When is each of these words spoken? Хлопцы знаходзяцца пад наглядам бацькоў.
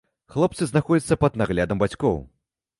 Хлопцы 0.35 0.67
знаходзяцца 0.71 1.19
пад 1.25 1.39
наглядам 1.45 1.77
бацькоў. 1.87 2.21